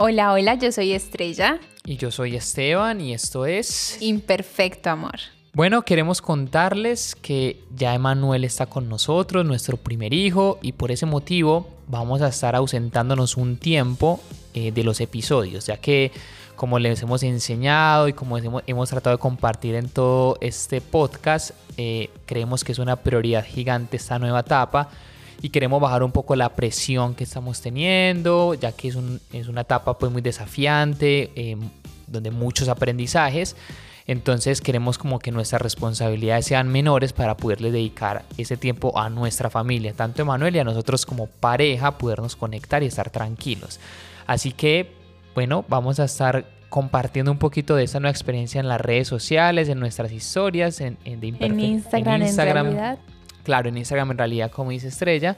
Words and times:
Hola, 0.00 0.32
hola, 0.32 0.54
yo 0.54 0.70
soy 0.70 0.92
Estrella. 0.92 1.58
Y 1.84 1.96
yo 1.96 2.12
soy 2.12 2.36
Esteban 2.36 3.00
y 3.00 3.14
esto 3.14 3.46
es... 3.46 4.00
Imperfecto 4.00 4.90
Amor. 4.90 5.16
Bueno, 5.54 5.82
queremos 5.82 6.22
contarles 6.22 7.16
que 7.16 7.58
ya 7.74 7.96
Emanuel 7.96 8.44
está 8.44 8.66
con 8.66 8.88
nosotros, 8.88 9.44
nuestro 9.44 9.76
primer 9.76 10.14
hijo, 10.14 10.60
y 10.62 10.70
por 10.70 10.92
ese 10.92 11.04
motivo 11.04 11.68
vamos 11.88 12.22
a 12.22 12.28
estar 12.28 12.54
ausentándonos 12.54 13.36
un 13.36 13.56
tiempo 13.56 14.20
eh, 14.54 14.70
de 14.70 14.84
los 14.84 15.00
episodios, 15.00 15.66
ya 15.66 15.78
que 15.78 16.12
como 16.54 16.78
les 16.78 17.02
hemos 17.02 17.24
enseñado 17.24 18.06
y 18.06 18.12
como 18.12 18.38
hemos, 18.38 18.90
tratado 18.90 19.16
de 19.16 19.20
compartir 19.20 19.74
en 19.74 19.88
todo 19.88 20.38
este 20.40 20.80
podcast, 20.80 21.50
eh, 21.76 22.08
creemos 22.24 22.62
que 22.62 22.70
es 22.70 22.78
una 22.78 22.94
prioridad 22.94 23.44
gigante 23.44 23.96
esta 23.96 24.20
nueva 24.20 24.40
etapa 24.40 24.90
y 25.40 25.50
queremos 25.50 25.80
bajar 25.80 26.02
un 26.02 26.12
poco 26.12 26.34
la 26.36 26.50
presión 26.50 27.14
que 27.14 27.24
estamos 27.24 27.60
teniendo, 27.60 28.54
ya 28.54 28.72
que 28.72 28.88
es, 28.88 28.98
es 29.32 29.48
una 29.48 29.62
etapa 29.62 29.98
pues 29.98 30.10
muy 30.10 30.22
desafiante, 30.22 31.30
eh, 31.36 31.56
donde 32.06 32.30
muchos 32.30 32.68
aprendizajes. 32.68 33.54
Entonces 34.06 34.62
queremos 34.62 34.96
como 34.96 35.18
que 35.18 35.30
nuestras 35.30 35.60
responsabilidades 35.60 36.46
sean 36.46 36.68
menores 36.68 37.12
para 37.12 37.36
poderle 37.36 37.70
dedicar 37.70 38.24
ese 38.38 38.56
tiempo 38.56 38.98
a 38.98 39.10
nuestra 39.10 39.50
familia, 39.50 39.92
tanto 39.92 40.22
a 40.22 40.24
Emanuel 40.24 40.56
y 40.56 40.58
a 40.58 40.64
nosotros 40.64 41.04
como 41.04 41.26
pareja, 41.26 41.98
podernos 41.98 42.34
conectar 42.34 42.82
y 42.82 42.86
estar 42.86 43.10
tranquilos. 43.10 43.78
Así 44.26 44.52
que, 44.52 44.90
bueno, 45.34 45.64
vamos 45.68 46.00
a 46.00 46.04
estar 46.04 46.46
compartiendo 46.70 47.30
un 47.30 47.38
poquito 47.38 47.76
de 47.76 47.84
esta 47.84 48.00
nueva 48.00 48.10
experiencia 48.10 48.60
en 48.60 48.68
las 48.68 48.80
redes 48.80 49.08
sociales, 49.08 49.68
en 49.68 49.78
nuestras 49.78 50.10
historias, 50.10 50.80
en, 50.80 50.96
en, 51.04 51.22
en 51.22 51.60
Instagram, 51.60 52.22
en 52.22 52.36
realidad 52.36 52.98
claro, 53.48 53.70
en 53.70 53.78
Instagram 53.78 54.10
en 54.10 54.18
realidad, 54.18 54.50
como 54.50 54.72
dice 54.72 54.88
Estrella. 54.88 55.34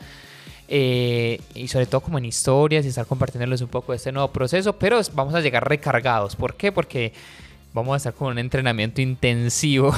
Eh, 0.66 1.40
y 1.54 1.68
sobre 1.68 1.86
todo 1.86 2.00
como 2.00 2.18
en 2.18 2.24
historias 2.24 2.84
y 2.84 2.88
estar 2.88 3.06
compartiéndoles 3.06 3.60
un 3.60 3.68
poco 3.68 3.92
de 3.92 3.96
este 3.98 4.10
nuevo 4.10 4.32
proceso, 4.32 4.72
pero 4.72 5.00
vamos 5.14 5.32
a 5.36 5.40
llegar 5.40 5.68
recargados. 5.68 6.34
¿Por 6.34 6.56
qué? 6.56 6.72
Porque 6.72 7.12
vamos 7.72 7.94
a 7.94 7.96
estar 7.98 8.14
con 8.14 8.32
un 8.32 8.38
entrenamiento 8.40 9.00
intensivo 9.00 9.94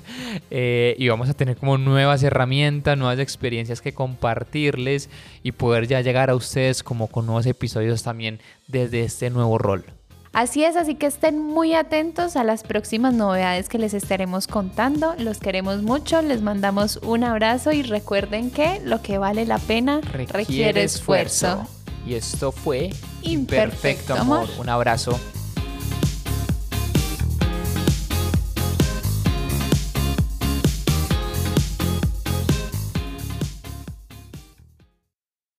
eh, 0.52 0.94
y 0.96 1.08
vamos 1.08 1.28
a 1.28 1.34
tener 1.34 1.56
como 1.56 1.76
nuevas 1.76 2.22
herramientas, 2.22 2.96
nuevas 2.96 3.18
experiencias 3.18 3.80
que 3.80 3.94
compartirles 3.94 5.10
y 5.42 5.50
poder 5.50 5.88
ya 5.88 6.00
llegar 6.02 6.30
a 6.30 6.36
ustedes 6.36 6.84
como 6.84 7.08
con 7.08 7.26
nuevos 7.26 7.46
episodios 7.46 8.04
también 8.04 8.38
desde 8.68 9.02
este 9.02 9.28
nuevo 9.28 9.58
rol. 9.58 9.84
Así 10.32 10.64
es, 10.64 10.76
así 10.76 10.94
que 10.94 11.06
estén 11.06 11.38
muy 11.38 11.74
atentos 11.74 12.36
a 12.36 12.44
las 12.44 12.62
próximas 12.62 13.14
novedades 13.14 13.68
que 13.68 13.78
les 13.78 13.94
estaremos 13.94 14.46
contando. 14.46 15.14
Los 15.18 15.38
queremos 15.38 15.82
mucho, 15.82 16.22
les 16.22 16.42
mandamos 16.42 16.98
un 16.98 17.24
abrazo 17.24 17.72
y 17.72 17.82
recuerden 17.82 18.50
que 18.50 18.80
lo 18.84 19.02
que 19.02 19.18
vale 19.18 19.46
la 19.46 19.58
pena 19.58 20.00
requiere, 20.02 20.84
esfuerzo. 20.84 21.66
Y 22.06 22.14
esto 22.14 22.52
fue 22.52 22.90
Imperfecto, 23.22 24.14
amor. 24.14 24.48
Un 24.58 24.68
abrazo. 24.68 25.18